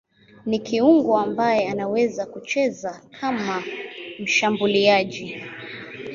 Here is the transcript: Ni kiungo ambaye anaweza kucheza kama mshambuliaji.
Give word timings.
Ni 0.45 0.59
kiungo 0.59 1.17
ambaye 1.17 1.69
anaweza 1.69 2.25
kucheza 2.25 3.01
kama 3.19 3.63
mshambuliaji. 4.19 5.43